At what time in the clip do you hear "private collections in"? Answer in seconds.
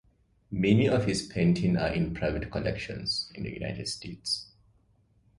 2.15-3.43